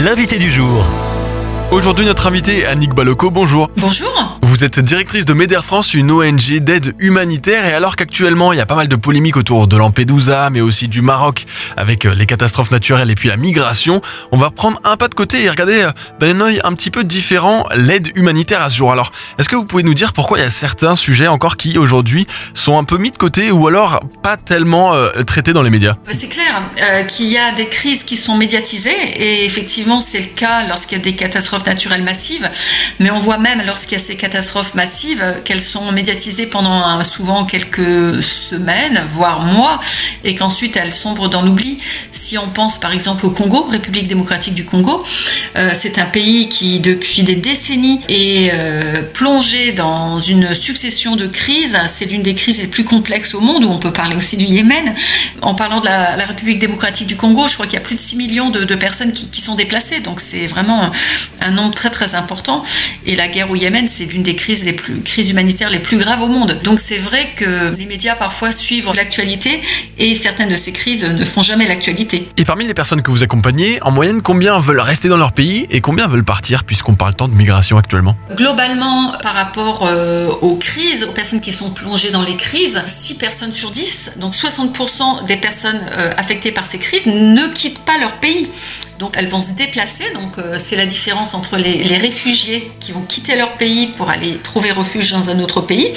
l'invité 0.00 0.38
du 0.38 0.50
jour. 0.50 1.09
Aujourd'hui, 1.72 2.04
notre 2.04 2.26
invité 2.26 2.58
est 2.58 2.66
Annick 2.66 2.94
Baloco. 2.94 3.30
Bonjour. 3.30 3.70
Bonjour. 3.76 4.38
Vous 4.42 4.64
êtes 4.64 4.80
directrice 4.80 5.24
de 5.24 5.34
MEDER 5.34 5.60
France, 5.62 5.94
une 5.94 6.10
ONG 6.10 6.58
d'aide 6.58 6.96
humanitaire. 6.98 7.64
Et 7.64 7.72
alors 7.72 7.94
qu'actuellement, 7.94 8.52
il 8.52 8.56
y 8.58 8.60
a 8.60 8.66
pas 8.66 8.74
mal 8.74 8.88
de 8.88 8.96
polémiques 8.96 9.36
autour 9.36 9.68
de 9.68 9.76
Lampedusa, 9.76 10.50
mais 10.50 10.60
aussi 10.60 10.88
du 10.88 11.00
Maroc, 11.00 11.44
avec 11.76 12.06
euh, 12.06 12.14
les 12.14 12.26
catastrophes 12.26 12.72
naturelles 12.72 13.08
et 13.08 13.14
puis 13.14 13.28
la 13.28 13.36
migration, 13.36 14.02
on 14.32 14.36
va 14.36 14.50
prendre 14.50 14.80
un 14.82 14.96
pas 14.96 15.06
de 15.06 15.14
côté 15.14 15.44
et 15.44 15.48
regarder 15.48 15.82
euh, 15.82 15.92
d'un 16.18 16.40
œil 16.40 16.60
un 16.64 16.74
petit 16.74 16.90
peu 16.90 17.04
différent 17.04 17.64
l'aide 17.76 18.10
humanitaire 18.16 18.62
à 18.62 18.68
ce 18.68 18.76
jour. 18.76 18.90
Alors, 18.90 19.12
est-ce 19.38 19.48
que 19.48 19.54
vous 19.54 19.64
pouvez 19.64 19.84
nous 19.84 19.94
dire 19.94 20.12
pourquoi 20.12 20.38
il 20.38 20.40
y 20.40 20.44
a 20.44 20.50
certains 20.50 20.96
sujets 20.96 21.28
encore 21.28 21.56
qui, 21.56 21.78
aujourd'hui, 21.78 22.26
sont 22.52 22.76
un 22.78 22.84
peu 22.84 22.98
mis 22.98 23.12
de 23.12 23.16
côté 23.16 23.52
ou 23.52 23.68
alors 23.68 24.00
pas 24.24 24.36
tellement 24.36 24.92
euh, 24.94 25.10
traités 25.24 25.52
dans 25.52 25.62
les 25.62 25.70
médias? 25.70 25.94
Bah, 26.04 26.12
C'est 26.12 26.28
clair 26.28 26.62
euh, 26.82 27.04
qu'il 27.04 27.26
y 27.26 27.38
a 27.38 27.52
des 27.52 27.68
crises 27.68 28.02
qui 28.02 28.16
sont 28.16 28.36
médiatisées 28.36 28.90
et 28.90 29.44
effectivement 29.44 30.00
c'est 30.00 30.18
le 30.18 30.26
cas 30.34 30.66
lorsqu'il 30.66 30.98
y 30.98 31.00
a 31.00 31.04
des 31.04 31.14
catastrophes 31.14 31.59
naturelles 31.66 32.02
massives, 32.02 32.48
mais 32.98 33.10
on 33.10 33.18
voit 33.18 33.38
même 33.38 33.62
lorsqu'il 33.66 33.98
y 33.98 34.00
a 34.00 34.04
ces 34.04 34.16
catastrophes 34.16 34.74
massives 34.74 35.22
euh, 35.22 35.34
qu'elles 35.44 35.60
sont 35.60 35.92
médiatisées 35.92 36.46
pendant 36.46 37.02
souvent 37.04 37.44
quelques 37.44 38.22
semaines, 38.22 39.02
voire 39.08 39.40
mois, 39.40 39.80
et 40.24 40.34
qu'ensuite 40.34 40.76
elles 40.76 40.94
sombrent 40.94 41.28
dans 41.28 41.42
l'oubli. 41.42 41.78
Si 42.12 42.38
on 42.38 42.48
pense 42.48 42.78
par 42.78 42.92
exemple 42.92 43.26
au 43.26 43.30
Congo, 43.30 43.64
République 43.64 44.08
démocratique 44.08 44.54
du 44.54 44.64
Congo, 44.64 45.02
euh, 45.56 45.70
c'est 45.74 45.98
un 45.98 46.06
pays 46.06 46.48
qui 46.48 46.80
depuis 46.80 47.22
des 47.22 47.36
décennies 47.36 48.00
est 48.08 48.50
euh, 48.52 49.02
plongé 49.14 49.72
dans 49.72 50.20
une 50.20 50.54
succession 50.54 51.16
de 51.16 51.26
crises. 51.26 51.78
C'est 51.86 52.06
l'une 52.06 52.22
des 52.22 52.34
crises 52.34 52.58
les 52.58 52.66
plus 52.66 52.84
complexes 52.84 53.34
au 53.34 53.40
monde, 53.40 53.64
où 53.64 53.68
on 53.68 53.78
peut 53.78 53.92
parler 53.92 54.16
aussi 54.16 54.36
du 54.36 54.44
Yémen. 54.44 54.94
En 55.42 55.54
parlant 55.54 55.80
de 55.80 55.86
la, 55.86 56.26
République 56.26 56.58
démocratique 56.58 57.06
du 57.06 57.16
Congo, 57.16 57.48
je 57.48 57.54
crois 57.54 57.66
qu'il 57.66 57.74
y 57.74 57.78
a 57.78 57.84
plus 57.84 57.94
de 57.94 58.00
6 58.00 58.16
millions 58.16 58.50
de, 58.50 58.74
personnes 58.74 59.12
qui, 59.12 59.40
sont 59.40 59.54
déplacées, 59.54 60.00
donc 60.00 60.20
c'est 60.20 60.46
vraiment 60.46 60.92
un 61.40 61.49
nombre 61.50 61.74
très 61.74 61.90
très 61.90 62.14
important. 62.14 62.64
Et 63.06 63.16
la 63.16 63.28
guerre 63.28 63.50
au 63.50 63.56
Yémen, 63.56 63.88
c'est 63.88 64.04
l'une 64.04 64.22
des 64.22 64.36
crises 64.36 64.64
les 64.64 64.72
plus 64.72 65.00
crises 65.02 65.30
humanitaires 65.30 65.70
les 65.70 65.78
plus 65.78 65.98
graves 65.98 66.22
au 66.22 66.28
monde. 66.28 66.60
Donc 66.64 66.80
c'est 66.80 66.98
vrai 66.98 67.30
que 67.36 67.74
les 67.76 67.86
médias 67.86 68.14
parfois 68.14 68.52
suivent 68.52 68.90
l'actualité 68.94 69.60
et 69.98 70.14
certaines 70.14 70.48
de 70.48 70.56
ces 70.56 70.72
crises 70.72 71.04
ne 71.04 71.24
font 71.24 71.42
jamais 71.42 71.66
l'actualité. 71.66 72.28
Et 72.36 72.44
parmi 72.44 72.66
les 72.66 72.74
personnes 72.74 73.02
que 73.02 73.10
vous 73.10 73.22
accompagnez, 73.22 73.82
en 73.82 73.90
moyenne, 73.90 74.22
combien 74.22 74.58
veulent 74.58 74.80
rester 74.80 75.08
dans 75.08 75.16
leur 75.16 75.32
pays 75.32 75.66
et 75.70 75.80
combien 75.80 76.06
veulent 76.06 76.24
partir, 76.24 76.64
puisqu'on 76.64 76.94
parle 76.94 77.14
tant 77.14 77.28
de 77.28 77.34
migration 77.34 77.78
actuellement? 77.78 78.16
Globalement, 78.34 79.12
par 79.22 79.34
rapport 79.34 79.86
euh, 79.86 80.28
aux 80.40 80.56
crises, 80.56 81.04
aux 81.04 81.12
personnes 81.12 81.40
qui 81.40 81.52
sont 81.52 81.70
plongées 81.70 82.10
dans 82.10 82.22
les 82.22 82.36
crises, 82.36 82.82
6 82.86 83.14
personnes 83.14 83.52
sur 83.52 83.70
10, 83.70 84.12
donc 84.16 84.34
60% 84.34 85.26
des 85.26 85.36
personnes 85.36 85.80
euh, 85.92 86.12
affectées 86.16 86.52
par 86.52 86.66
ces 86.66 86.78
crises 86.78 87.06
ne 87.06 87.52
quittent 87.54 87.80
pas 87.80 87.98
leur 87.98 88.12
pays. 88.14 88.48
Donc 89.00 89.14
elles 89.16 89.28
vont 89.28 89.40
se 89.40 89.52
déplacer, 89.52 90.04
donc 90.12 90.36
euh, 90.36 90.58
c'est 90.58 90.76
la 90.76 90.84
différence 90.84 91.32
entre 91.32 91.56
les, 91.56 91.82
les 91.82 91.96
réfugiés 91.96 92.70
qui 92.80 92.92
vont 92.92 93.00
quitter 93.00 93.34
leur 93.34 93.54
pays 93.54 93.86
pour 93.96 94.10
aller 94.10 94.36
trouver 94.44 94.70
refuge 94.72 95.10
dans 95.12 95.30
un 95.30 95.40
autre 95.40 95.62
pays 95.62 95.90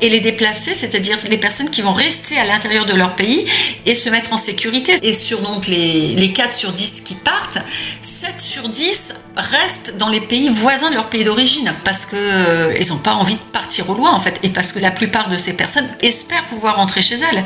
et 0.00 0.08
les 0.08 0.20
déplacés, 0.20 0.74
c'est-à-dire 0.74 1.16
les 1.28 1.38
personnes 1.38 1.70
qui 1.70 1.82
vont 1.82 1.92
rester 1.92 2.38
à 2.38 2.44
l'intérieur 2.44 2.86
de 2.86 2.94
leur 2.94 3.16
pays 3.16 3.46
et 3.84 3.94
se 3.94 4.08
mettre 4.10 4.32
en 4.32 4.38
sécurité. 4.38 4.96
Et 5.02 5.14
sur 5.14 5.40
donc 5.40 5.66
les, 5.66 6.14
les 6.14 6.32
4 6.32 6.52
sur 6.52 6.72
10 6.72 7.02
qui 7.04 7.14
partent, 7.14 7.58
7 8.00 8.40
sur 8.40 8.68
10 8.68 9.14
restent 9.36 9.96
dans 9.98 10.08
les 10.08 10.20
pays 10.20 10.48
voisins 10.48 10.88
de 10.88 10.94
leur 10.94 11.10
pays 11.10 11.24
d'origine 11.24 11.72
parce 11.84 12.06
que 12.06 12.16
euh, 12.16 12.88
n'ont 12.88 12.98
pas 12.98 13.14
envie 13.14 13.34
de 13.34 13.40
partir 13.52 13.90
au 13.90 13.94
loin 13.94 14.12
en 14.12 14.20
fait 14.20 14.38
et 14.42 14.48
parce 14.48 14.72
que 14.72 14.78
la 14.78 14.90
plupart 14.90 15.28
de 15.28 15.36
ces 15.36 15.52
personnes 15.52 15.88
espèrent 16.00 16.46
pouvoir 16.46 16.76
rentrer 16.76 17.02
chez 17.02 17.16
elles. 17.16 17.44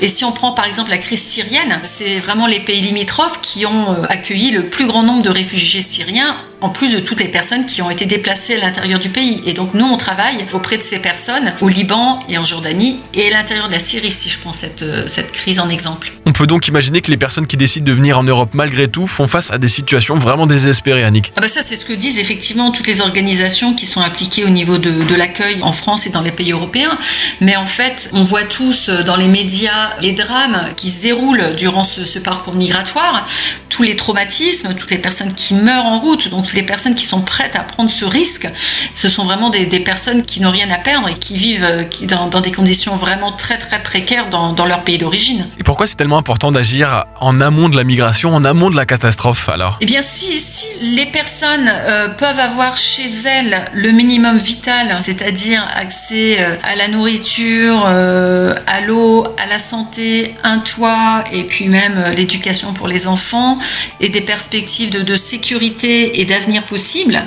Et 0.00 0.08
si 0.08 0.24
on 0.24 0.32
prend 0.32 0.52
par 0.52 0.66
exemple 0.66 0.90
la 0.90 0.98
crise 0.98 1.22
syrienne, 1.22 1.80
c'est 1.82 2.18
vraiment 2.20 2.46
les 2.46 2.60
pays 2.60 2.80
limitrophes 2.80 3.40
qui 3.42 3.66
ont 3.66 3.92
euh, 3.92 4.06
accueilli 4.08 4.50
le 4.52 4.68
plus 4.68 4.86
grand 4.86 5.02
nombre 5.02 5.22
de 5.22 5.30
réfugiés 5.30 5.80
syriens 5.80 6.36
en 6.62 6.70
plus 6.70 6.94
de 6.94 7.00
toutes 7.00 7.20
les 7.20 7.28
personnes 7.28 7.66
qui 7.66 7.82
ont 7.82 7.90
été 7.90 8.06
déplacées 8.06 8.54
à 8.54 8.60
l'intérieur 8.60 8.98
du 8.98 9.10
pays. 9.10 9.42
Et 9.44 9.52
donc 9.52 9.74
nous, 9.74 9.84
on 9.84 9.96
travaille 9.96 10.46
auprès 10.52 10.78
de 10.78 10.82
ces 10.82 10.98
personnes 10.98 11.52
au 11.60 11.68
Liban 11.68 12.20
et 12.28 12.38
en 12.38 12.44
Jordanie 12.44 12.98
et 13.14 13.32
à 13.32 13.38
l'intérieur 13.38 13.66
de 13.66 13.72
la 13.72 13.80
Syrie, 13.80 14.10
si 14.10 14.30
je 14.30 14.38
prends 14.38 14.52
cette, 14.52 14.82
euh, 14.82 15.06
cette 15.08 15.32
crise 15.32 15.58
en 15.58 15.68
exemple. 15.68 16.12
On 16.24 16.32
peut 16.32 16.46
donc 16.46 16.68
imaginer 16.68 17.00
que 17.00 17.10
les 17.10 17.16
personnes 17.16 17.46
qui 17.46 17.56
décident 17.56 17.84
de 17.84 17.92
venir 17.92 18.18
en 18.18 18.22
Europe 18.22 18.50
malgré 18.54 18.88
tout 18.88 19.06
font 19.06 19.26
face 19.26 19.50
à 19.50 19.58
des 19.58 19.68
situations 19.68 20.14
vraiment 20.14 20.46
désespérées, 20.46 21.04
Annick. 21.04 21.32
Ah 21.36 21.40
bah 21.40 21.48
ça, 21.48 21.62
c'est 21.62 21.76
ce 21.76 21.84
que 21.84 21.92
disent 21.92 22.18
effectivement 22.18 22.70
toutes 22.70 22.86
les 22.86 23.00
organisations 23.00 23.74
qui 23.74 23.86
sont 23.86 24.00
appliquées 24.00 24.44
au 24.44 24.50
niveau 24.50 24.78
de, 24.78 24.90
de 25.02 25.14
l'accueil 25.14 25.58
en 25.62 25.72
France 25.72 26.06
et 26.06 26.10
dans 26.10 26.22
les 26.22 26.32
pays 26.32 26.52
européens. 26.52 26.96
Mais 27.40 27.56
en 27.56 27.66
fait, 27.66 28.08
on 28.12 28.22
voit 28.22 28.44
tous 28.44 28.88
euh, 28.88 29.02
dans 29.02 29.16
les 29.16 29.28
médias 29.28 29.90
les 30.00 30.12
drames 30.12 30.68
qui 30.76 30.90
se 30.90 31.00
déroulent 31.00 31.54
durant 31.56 31.84
ce, 31.84 32.04
ce 32.04 32.18
parcours 32.18 32.54
migratoire, 32.54 33.26
tous 33.72 33.82
les 33.82 33.96
traumatismes, 33.96 34.74
toutes 34.74 34.90
les 34.90 34.98
personnes 34.98 35.32
qui 35.32 35.54
meurent 35.54 35.86
en 35.86 35.98
route, 35.98 36.28
donc 36.28 36.44
toutes 36.44 36.54
les 36.54 36.62
personnes 36.62 36.94
qui 36.94 37.06
sont 37.06 37.22
prêtes 37.22 37.56
à 37.56 37.60
prendre 37.60 37.88
ce 37.88 38.04
risque. 38.04 38.46
Ce 38.94 39.08
sont 39.08 39.24
vraiment 39.24 39.48
des, 39.48 39.64
des 39.64 39.80
personnes 39.80 40.26
qui 40.26 40.42
n'ont 40.42 40.50
rien 40.50 40.70
à 40.70 40.76
perdre 40.76 41.08
et 41.08 41.14
qui 41.14 41.38
vivent 41.38 41.64
euh, 41.64 41.84
dans, 42.02 42.26
dans 42.26 42.42
des 42.42 42.52
conditions 42.52 42.96
vraiment 42.96 43.32
très 43.32 43.56
très 43.56 43.82
précaires 43.82 44.28
dans, 44.28 44.52
dans 44.52 44.66
leur 44.66 44.82
pays 44.82 44.98
d'origine. 44.98 45.46
Et 45.58 45.64
pourquoi 45.64 45.86
c'est 45.86 45.96
tellement 45.96 46.18
important 46.18 46.52
d'agir 46.52 47.06
en 47.18 47.40
amont 47.40 47.70
de 47.70 47.76
la 47.76 47.84
migration, 47.84 48.34
en 48.34 48.44
amont 48.44 48.68
de 48.68 48.76
la 48.76 48.84
catastrophe 48.84 49.48
alors? 49.48 49.78
Eh 49.80 49.86
bien, 49.86 50.02
si, 50.02 50.38
si 50.38 50.66
les 50.82 51.06
personnes 51.06 51.72
euh, 51.72 52.08
peuvent 52.08 52.38
avoir 52.38 52.76
chez 52.76 53.08
elles 53.24 53.64
le 53.72 53.90
minimum 53.90 54.36
vital, 54.36 54.98
c'est-à-dire 55.00 55.66
accès 55.74 56.36
euh, 56.40 56.56
à 56.62 56.76
la 56.76 56.88
nourriture, 56.88 57.84
euh, 57.86 58.54
à 58.66 58.82
l'eau, 58.82 59.26
à 59.42 59.46
la 59.46 59.58
santé, 59.58 60.34
un 60.44 60.58
toit, 60.58 61.24
et 61.32 61.44
puis 61.44 61.68
même 61.68 62.12
l'éducation 62.14 62.74
pour 62.74 62.86
les 62.86 63.06
enfants, 63.06 63.58
et 64.00 64.08
des 64.08 64.20
perspectives 64.20 64.90
de, 64.90 65.14
sécurité 65.14 66.20
et 66.20 66.24
d'avenir 66.24 66.64
possible, 66.64 67.22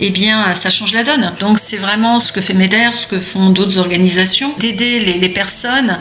eh 0.00 0.10
bien, 0.10 0.52
ça 0.54 0.70
change 0.70 0.92
la 0.92 1.04
donne. 1.04 1.32
Donc, 1.40 1.58
c'est 1.62 1.76
vraiment 1.76 2.18
ce 2.20 2.32
que 2.32 2.40
fait 2.40 2.54
MEDER, 2.54 2.90
ce 2.94 3.06
que 3.06 3.20
font 3.20 3.50
d'autres 3.50 3.78
organisations, 3.78 4.52
d'aider 4.58 5.00
les, 5.00 5.28
personnes 5.28 5.98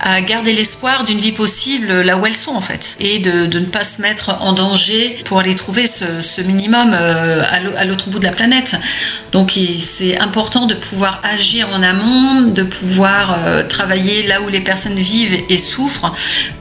à 0.00 0.20
garder 0.20 0.52
l'espoir 0.52 1.04
d'une 1.04 1.18
vie 1.18 1.32
possible 1.32 2.02
là 2.02 2.16
où 2.16 2.26
elles 2.26 2.34
sont, 2.34 2.54
en 2.54 2.60
fait, 2.60 2.96
et 3.00 3.18
de, 3.18 3.46
ne 3.58 3.64
pas 3.64 3.84
se 3.84 4.02
mettre 4.02 4.36
en 4.40 4.52
danger 4.52 5.18
pour 5.24 5.38
aller 5.38 5.54
trouver 5.54 5.86
ce, 5.86 6.40
minimum 6.42 6.92
euh, 6.92 7.42
à 7.50 7.60
l'au- 7.60 7.76
à 7.76 7.84
l'autre 7.84 8.10
bout 8.10 8.18
de 8.18 8.24
la 8.24 8.32
planète. 8.32 8.76
Donc, 9.32 9.58
c'est 9.78 10.18
important 10.18 10.66
de 10.66 10.74
pouvoir 10.74 11.20
agir 11.22 11.68
en 11.74 11.82
amont, 11.82 12.42
de 12.42 12.62
pouvoir 12.62 13.38
euh, 13.44 13.62
travailler 13.62 14.26
là 14.26 14.40
où 14.42 14.48
les 14.48 14.60
personnes 14.60 14.98
vivent 14.98 15.38
et 15.48 15.58
souffrent 15.58 16.12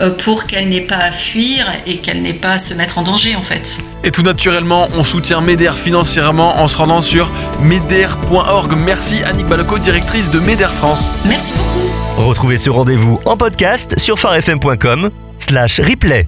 euh, 0.01 0.09
pour 0.11 0.45
qu'elles 0.45 0.69
n'aient 0.69 0.81
pas 0.81 0.97
à 0.97 1.11
fuir 1.11 1.65
et 1.85 1.97
qu'elles 1.97 2.21
n'aient 2.21 2.33
pas 2.33 2.53
à 2.53 2.57
se 2.59 2.73
mettre 2.73 2.97
en 2.97 3.03
danger, 3.03 3.35
en 3.35 3.43
fait. 3.43 3.77
Et 4.03 4.11
tout 4.11 4.21
naturellement, 4.23 4.87
on 4.93 5.03
soutient 5.03 5.41
MEDER 5.41 5.71
financièrement 5.73 6.59
en 6.61 6.67
se 6.75 6.79
rendant 6.79 7.01
sur 7.01 7.31
meder.org. 7.61 8.73
Merci 8.75 9.23
Annick 9.23 9.47
Baloco, 9.47 9.79
directrice 9.79 10.29
de 10.29 10.39
MEDER 10.39 10.67
France. 10.67 11.11
Merci 11.25 11.53
beaucoup. 11.53 12.27
Retrouvez 12.27 12.57
ce 12.57 12.69
rendez-vous 12.69 13.19
en 13.25 13.37
podcast 13.37 13.97
sur 13.97 14.19
farfm.com 14.19 15.09
slash 15.39 15.79
replay. 15.79 16.27